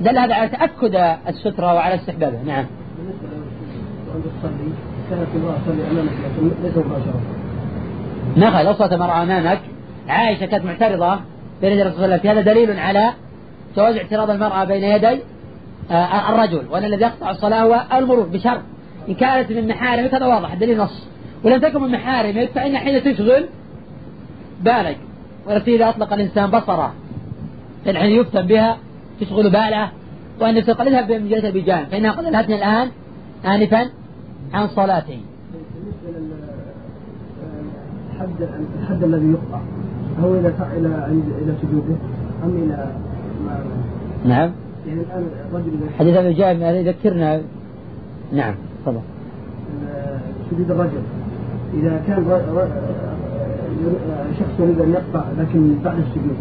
[0.00, 2.42] دل هذا على تأكد السترة وعلى استحبابها.
[2.46, 2.64] نعم.
[4.08, 4.72] وأنت تصلي
[5.10, 7.20] كانت المرأة تصلي أمامك لكن ليس مباشرة.
[8.36, 9.60] نخل لو صلت المرأة أمامك.
[10.08, 11.20] عائشة كانت معترضة
[11.60, 12.38] بين الرسول صلى الله عليه وسلم.
[12.38, 13.10] هذا دليل على
[13.76, 15.20] جواز اعتراض المرأة بين يدي
[15.90, 18.60] آه، الرجل وأن الذي يقطع الصلاة هو المرور بشرط.
[19.08, 21.06] إن كانت من محارمك هذا واضح دليل نص.
[21.44, 23.46] ولم تكن من محارمك فإن حين تشغل
[24.60, 24.96] بالك.
[25.46, 26.94] ولكن إذا أطلق الإنسان بصرة
[27.86, 28.78] حين يفتن بها
[29.20, 29.90] تشغل باله.
[30.40, 32.90] وأن تقول اذهب بجانب فإنها قد ألهتني الآن
[33.44, 33.90] آنفا
[34.52, 35.20] عن صلاتي
[35.74, 36.20] بالنسبة
[38.14, 38.48] للحد
[38.82, 39.60] الحد الذي يقطع
[40.22, 40.48] هو إلى
[41.42, 41.96] إلى سجوده
[42.44, 43.09] إلى ما
[44.24, 44.50] نعم.
[44.88, 47.40] يعني الان الرجل إذا- حديث أبي جابر يذكرنا
[48.32, 49.00] نعم تفضل.
[50.50, 51.02] سجود الرجل.
[51.74, 52.68] إذا كان ر- ر-
[54.38, 56.36] شخص يريد أن يقطع لكن بعد السجود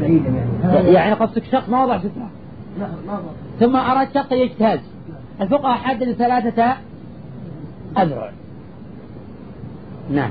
[0.00, 0.50] بعيدا يعني.
[0.62, 2.30] هذا- يعني قصدك شخص ما وضع سترة
[2.80, 3.60] لا ما ضبط.
[3.60, 4.80] ثم أراد شخص يجتاز.
[5.40, 6.74] الفقهاء حددوا ثلاثة
[7.98, 8.30] أذرع.
[10.10, 10.30] نعم.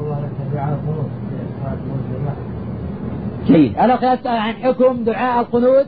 [0.00, 2.32] الله لك دعاء القنوت في صلاة المسلمة
[3.46, 3.78] جيد.
[3.78, 5.86] أنا أسأل عن حكم دعاء القنوت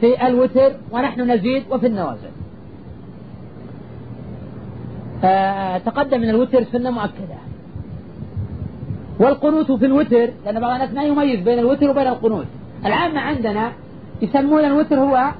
[0.00, 2.30] في الوتر ونحن نزيد وفي النوازل.
[5.24, 7.38] آه تقدم من الوتر سنة مؤكدة.
[9.20, 12.46] والقنوت في الوتر لأن بعض الناس ما يميز بين الوتر وبين القنوت.
[12.84, 13.72] العامة عندنا
[14.22, 15.30] يسمون الوتر هو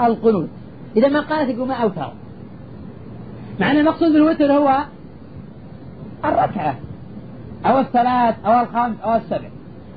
[0.00, 0.48] القنوت.
[0.96, 2.12] إذا ما قالت يقول ما أوتر.
[3.60, 4.78] مع أن المقصود بالوتر هو
[6.24, 6.74] الركعة
[7.66, 9.48] أو الثلاث أو الخمس أو السبع.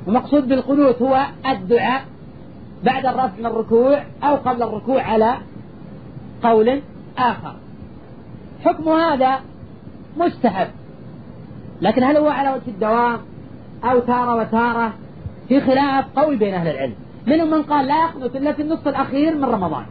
[0.08, 2.06] المقصود بالقنوت هو الدعاء
[2.84, 5.38] بعد الرفع من الركوع أو قبل الركوع على
[6.44, 6.82] قول
[7.18, 7.56] آخر.
[8.66, 9.40] حكم هذا
[10.18, 10.68] مستحب
[11.82, 13.20] لكن هل هو على وجه الدوام
[13.84, 14.94] أو تارة وتارة؟
[15.48, 16.94] في خلاف قوي بين أهل العلم.
[17.28, 19.86] منهم من قال لا يقنط إلا في النصف الأخير من رمضان.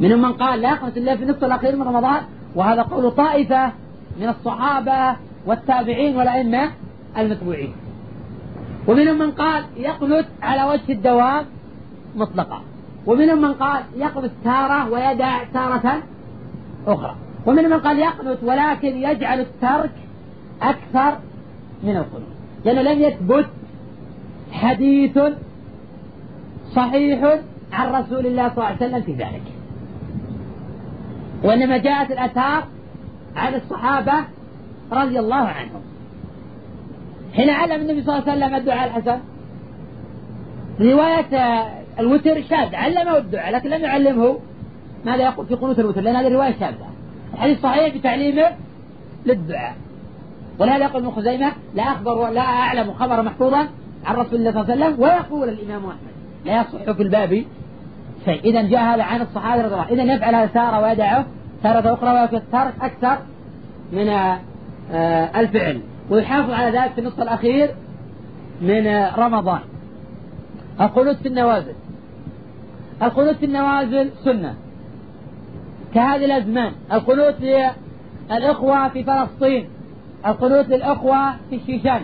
[0.00, 2.22] منهم من قال لا يقنط إلا في النصف الأخير من رمضان
[2.54, 3.72] وهذا قول طائفة
[4.20, 6.70] من الصحابة والتابعين والأئمة
[7.18, 7.72] المتبوعين.
[8.88, 11.44] ومنهم من قال يقنت على وجه الدوام
[12.16, 12.62] مطلقا
[13.06, 16.02] ومنهم من قال يقنت تارة ويدع تارة
[16.86, 17.14] أخرى.
[17.46, 19.92] ومنهم من قال يقنت ولكن يجعل الترك
[20.62, 21.18] أكثر
[21.82, 22.38] من القنوت.
[22.64, 23.46] لأنه لم يثبت
[24.52, 25.18] حديث
[26.74, 27.38] صحيح
[27.72, 29.42] عن رسول الله صلى الله عليه وسلم في ذلك.
[31.44, 32.64] وإنما جاءت الآثار
[33.36, 34.14] عن الصحابة
[34.92, 35.82] رضي الله عنهم.
[37.34, 39.18] حين علم النبي صلى الله عليه وسلم الدعاء الحسن.
[40.80, 41.64] رواية
[41.98, 44.38] الوتر شاذ علمه الدعاء لكن لم يعلمه.
[45.04, 46.86] ماذا يقول في قنوت الوتر؟ لأن هذه رواية شاذة.
[47.34, 48.50] الحديث صحيح بتعليمه
[49.26, 49.74] للدعاء.
[50.58, 53.68] ولهذا يقول ابن خزيمة لا أخبر لا أعلم خبر محفوظا
[54.04, 56.12] عن رسول الله صلى الله عليه وسلم ويقول الإمام أحمد.
[56.44, 57.44] لا يصح في الباب
[58.24, 58.44] شيء.
[58.44, 61.26] إذا جاء هذا عن الصحابة رضي الله إذا يفعل هذا تارة ويدعه.
[61.62, 62.40] تارة أخرى ويكون
[62.80, 63.18] أكثر
[63.92, 64.08] من
[64.92, 65.80] آه، الفعل.
[66.10, 67.74] ويحافظ على ذلك في النصف الأخير
[68.60, 68.86] من
[69.18, 69.60] رمضان.
[70.80, 71.74] القنوت في النوازل.
[73.02, 74.54] القنوت في النوازل سنة.
[75.94, 76.72] كهذه الأزمان.
[76.92, 77.34] القنوت
[78.30, 79.68] للإخوة في فلسطين.
[80.26, 82.02] القنوت للأخوة في الشيشان.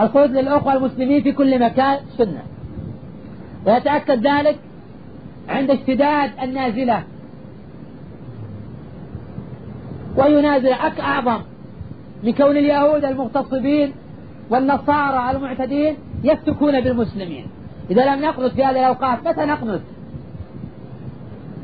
[0.00, 2.42] القنوت للأخوة المسلمين في كل مكان سنة.
[3.66, 4.58] ويتأكد ذلك
[5.48, 7.02] عند اشتداد النازلة.
[10.16, 11.40] وينازل أك أعظم
[12.22, 13.92] من كون اليهود المغتصبين
[14.50, 17.46] والنصارى المعتدين يفتكون بالمسلمين.
[17.90, 19.80] إذا لم نقنط في هذه الأوقات متى نقنط؟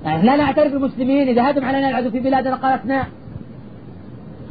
[0.05, 3.07] يعني لا نعترف بالمسلمين إذا هجم علينا العدو في بلادنا قالتنا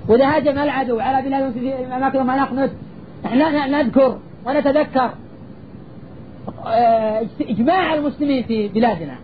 [0.08, 2.70] وإذا هاجم العدو على بلادهم في أماكنهم ما نقنط.
[3.26, 5.10] إحنا نذكر ونتذكر
[6.68, 9.16] آه، إجماع المسلمين في بلادنا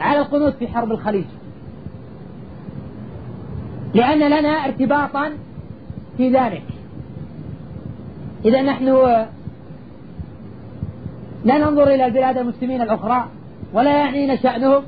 [0.00, 1.24] على القنوت في حرب الخليج.
[3.94, 5.32] لأن لنا ارتباطا
[6.16, 6.62] في ذلك.
[8.44, 8.86] إذا نحن
[11.44, 13.28] لا ننظر إلى البلاد المسلمين الأخرى
[13.72, 14.82] ولا يعنينا شأنهم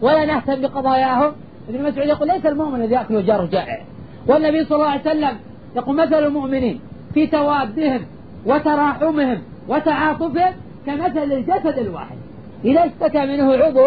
[0.00, 1.32] ولا نهتم بقضاياهم.
[1.68, 3.80] ابن مسعود يقول ليس المؤمن الذي يأكل وجاره جائع
[4.26, 5.36] والنبي صلى الله عليه وسلم
[5.76, 6.80] يقول مثل المؤمنين
[7.14, 8.00] في توادهم
[8.46, 10.52] وتراحمهم وتعاطفهم
[10.86, 12.16] كمثل الجسد الواحد.
[12.64, 13.86] إذا اشتكى منه عضو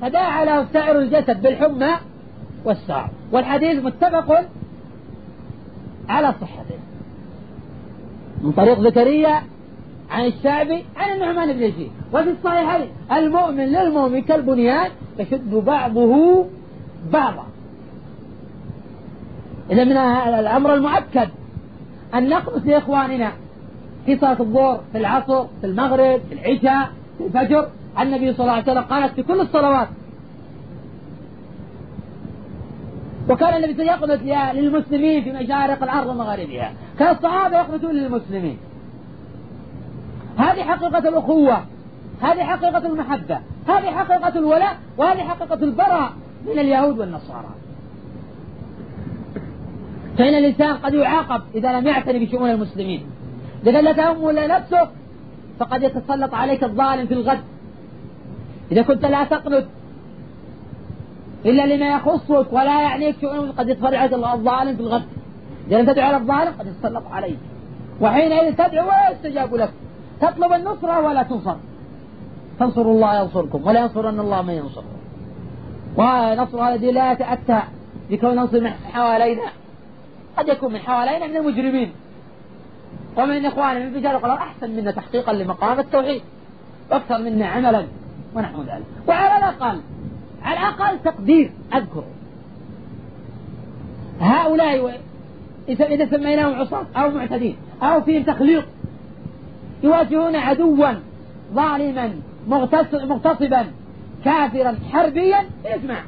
[0.00, 1.90] فداعى له سائر الجسد بالحمى
[2.64, 3.10] والسعر.
[3.32, 4.44] والحديث متفق
[6.08, 6.78] على صحته
[8.42, 9.42] من طريق زكريا
[10.10, 11.90] عن الشعبي عن النعمان بن يزيد.
[12.12, 16.44] وفي الصحيحين المؤمن للمؤمن كالبنيان يشد بعضه
[17.12, 17.46] بعضا.
[19.70, 19.96] إذا من
[20.38, 21.28] الأمر المؤكد
[22.14, 23.32] أن نقنص لإخواننا
[24.06, 27.68] في صلاة الظهر في العصر في المغرب في العشاء في الفجر.
[28.00, 29.88] النبي صلى الله عليه وسلم قالت في كل الصلوات
[33.28, 34.20] وكان النبي يقنط
[34.54, 36.72] للمسلمين في مشارق الأرض ومغاربها.
[36.98, 38.58] كان الصحابة يقنطون للمسلمين.
[40.36, 41.64] هذه حقيقة الأخوة.
[42.22, 43.38] هذه حقيقة المحبة.
[43.68, 44.76] هذه حقيقة الولاء.
[44.96, 46.12] وهذه حقيقة البراء
[46.46, 47.48] من اليهود والنصارى.
[50.18, 53.06] فإن الإنسان قد يعاقب إذا لم يعتني بشؤون المسلمين.
[53.66, 54.88] إذا لا تهم نفسك
[55.58, 57.40] فقد يتسلط عليك الظالم في الغد.
[58.72, 59.64] إذا كنت لا تقنط
[61.46, 65.06] إلا لما يخصك ولا يعنيك شؤون قد يتفرع الظالم في الغد.
[65.70, 67.38] لم تدعو على الظالم قد يتسلط عليك.
[68.00, 69.70] وحينئذ تدعو ولا يستجاب لك.
[70.20, 71.56] تطلب النصرة ولا تنصر.
[72.58, 74.98] تنصروا الله ينصركم ولا ينصرن الله من ينصركم
[75.96, 77.60] ونصر الذي لا يتأتى
[78.10, 79.42] بكون ننصر من حوالينا.
[80.36, 81.92] قد يكون من حوالينا من المجرمين.
[83.16, 86.22] ومن إخواننا من رجال القرار أحسن منا تحقيقا لمقام التوحيد.
[86.90, 87.86] وأكثر منا عملا
[88.34, 88.84] ونحو ذلك.
[89.08, 89.80] وعلى الأقل
[90.48, 92.04] على الأقل تقدير أذكر.
[94.20, 95.00] هؤلاء
[95.68, 98.64] إذا سميناهم عصاة أو معتدين أو فيهم تخليط
[99.82, 100.92] يواجهون عدوا
[101.54, 102.10] ظالما
[102.48, 103.66] مغتصبا
[104.24, 106.00] كافرا حربيا يجمع.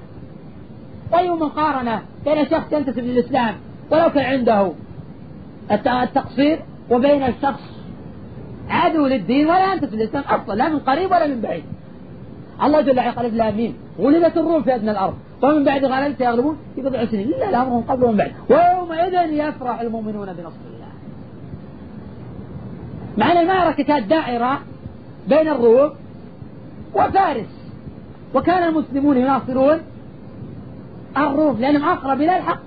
[1.14, 3.54] أي مقارنة بين شخص ينتسب للإسلام
[3.90, 4.72] ولو كان عنده
[5.72, 6.58] التقصير
[6.90, 7.62] وبين الشخص
[8.68, 11.64] عدو للدين ولا ينتسب للإسلام أصلا لا من قريب ولا من بعيد.
[12.62, 15.14] الله جل وعلا قال مين غلبت الروم في أدنى الأرض.
[15.42, 17.28] ومن بعد غلبت سيغلبون في بضع سنين.
[17.28, 18.32] إلا الأمر قبل ومن بعد.
[18.50, 20.90] ويومئذ يفرح المؤمنون بنصر الله.
[23.18, 24.60] مع أن المعركة كانت دائرة
[25.28, 25.90] بين الروم
[26.94, 27.70] وفارس.
[28.34, 29.78] وكان المسلمون يناصرون
[31.16, 32.62] الروم لأنهم أقرب إلى الحق.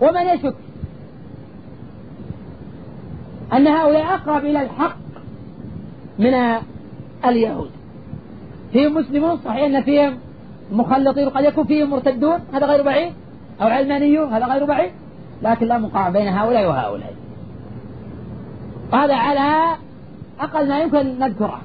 [0.00, 0.54] ومن يشك
[3.52, 4.96] أن هؤلاء أقرب إلى الحق
[6.18, 6.34] من
[7.24, 7.70] اليهود؟
[8.72, 10.18] فيهم مسلمون صحيح أن فيهم
[10.72, 13.12] مخلطين قد يكون فيهم مرتدون هذا غير بعيد
[13.60, 14.92] أو علمانيون هذا غير بعيد
[15.42, 17.14] لكن لا مقارنة بين هؤلاء وهؤلاء.
[18.92, 19.76] وهذا على
[20.40, 21.62] أقل ما يمكن نذكره.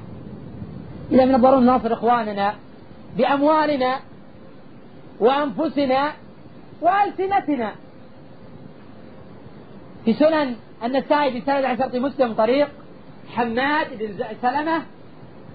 [1.12, 2.54] إذا من الضروري نناصر إخواننا
[3.16, 3.96] بأموالنا
[5.20, 6.12] وأنفسنا
[6.82, 7.72] وألسنتنا.
[10.04, 12.68] في سنن النسائي بسند عن شرط مسلم طريق
[13.34, 14.82] حماد بن سلمة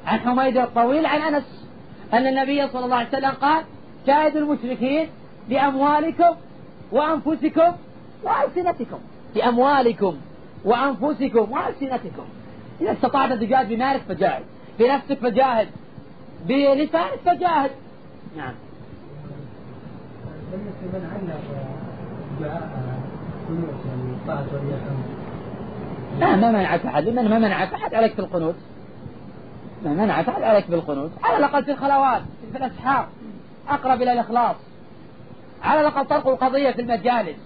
[0.05, 1.65] عن حميد الطويل عن أنس
[2.13, 3.63] أن النبي صلى الله عليه وسلم قال
[4.07, 5.07] جاهدوا المشركين
[5.49, 6.35] بأموالكم
[6.91, 7.71] وأنفسكم
[8.23, 8.99] وألسنتكم.
[9.35, 10.17] بأموالكم
[10.65, 12.25] وأنفسكم وألسنتكم.
[12.81, 14.43] إذا استطعت أن تجاهد بمالك فجاهد
[14.79, 15.67] بنفسك فجاهد
[16.47, 17.71] بلسانك فجاهد.
[18.37, 18.53] نعم.
[20.51, 21.69] بالنسبة لمن علق
[22.39, 22.69] دعاء
[23.47, 24.79] قنوت يعني طاعة ولي
[26.19, 28.55] لا ما منعك أحد لمن ما منعك أحد عليك في القنوت.
[29.83, 30.13] ما
[30.43, 31.11] عليك بالقنوت.
[31.23, 32.21] على الأقل في الخلوات
[32.51, 33.07] في الأسحار.
[33.69, 34.55] أقرب إلى الإخلاص.
[35.63, 37.37] على الأقل طرق القضية في المجالس.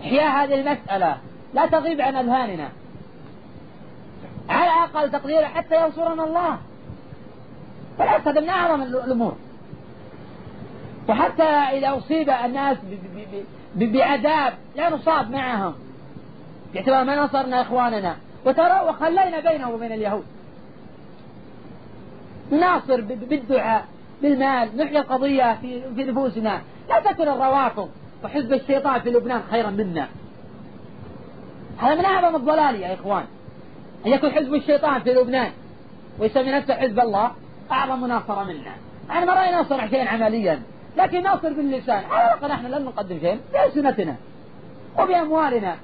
[0.00, 1.16] إحياء هذه المسألة.
[1.54, 2.68] لا تغيب عن أذهاننا.
[4.48, 6.58] على أقل تقدير حتى ينصرنا الله.
[7.98, 9.36] فالعكس هذا من أعظم الأمور.
[11.08, 12.76] وحتى إذا أصيب الناس
[13.74, 15.74] بعذاب لا نصاب معهم.
[16.74, 18.16] باعتبار ما نصرنا إخواننا.
[18.46, 20.24] وترى وخلينا بينه وبين اليهود.
[22.50, 23.84] ناصر بالدعاء
[24.22, 26.60] بالمال نحيي القضية في, في نفوسنا.
[26.88, 27.88] لا تكن الروافض.
[28.24, 30.08] وحزب الشيطان في لبنان خيرا منا.
[31.78, 33.24] هذا من أعظم الضلال يا إخوان.
[34.06, 35.50] أن يكون حزب الشيطان في لبنان.
[36.18, 37.30] ويسمي نفسه حزب الله.
[37.72, 38.72] أعظم مناصرة منا.
[39.10, 40.62] أنا ما رأينا نصنع شيئا عمليا.
[40.96, 42.04] لكن ناصر باللسان.
[42.10, 44.16] على الأقل نحن لن نقدم شيء بألسنتنا
[44.98, 45.76] وبأموالنا.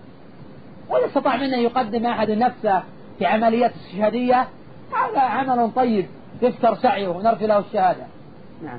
[0.88, 2.82] وإذا استطاع منا يقدم أحد نفسه
[3.18, 4.48] في عمليات استشهادية
[4.96, 6.06] هذا عمل طيب.
[6.42, 8.06] يفتر سعيه ونرجو له الشهادة.
[8.64, 8.78] نعم.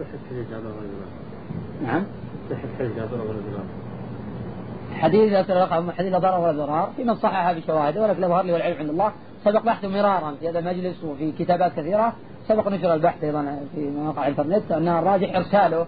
[0.00, 0.72] صحة حديث هذا
[1.82, 2.04] نعم.
[2.50, 3.32] صحة حديث هذا ولا
[4.92, 8.52] حديث لا حديث لا ضرر ولا ضرار في من صححها بشواهده ولكن لا ظهر لي
[8.52, 9.12] والعلم عند الله
[9.44, 12.12] سبق بحثه مرارا في هذا المجلس وفي كتابات كثيرة.
[12.48, 15.86] سبق نشر البحث أيضا في مواقع الإنترنت أنها الراجح إرساله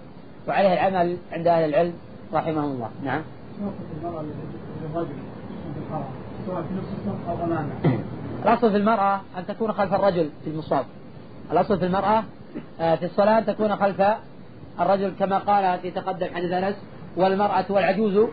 [0.48, 1.92] وعليه العمل عند أهل العلم
[2.34, 2.90] رحمهم الله.
[3.04, 3.22] نعم.
[6.46, 7.70] سواء في نصف الصف أو أمامه.
[8.42, 10.84] الأصل في المرأة أن تكون خلف الرجل في المصاب.
[11.52, 12.24] الأصل في المرأة
[12.80, 14.02] آه، في الصلاة تكون خلف
[14.80, 16.76] الرجل كما قال في تقدم حديث أنس
[17.16, 18.28] والمرأة والعجوز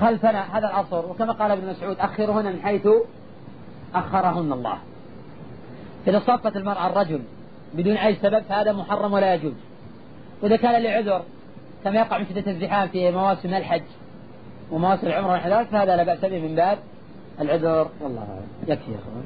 [0.00, 0.58] خلفنا.
[0.58, 1.10] هذا الأصل.
[1.10, 2.88] وكما قال ابن مسعود أخرهن من حيث
[3.94, 4.78] أخرهن الله.
[6.06, 7.20] إذا صفت المرأة الرجل
[7.74, 9.54] بدون أي سبب فهذا محرم ولا يجوز.
[10.42, 11.22] وإذا كان لعذر
[11.84, 13.82] كما يقع من شدة الزحام في مواسم الحج
[14.70, 16.78] ومواسم العمرة ونحو فهذا لا بأس به من باب
[17.40, 19.24] العذر والله يكفي يا أخوان.